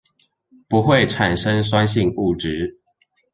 [0.67, 2.79] 不會產生酸性物質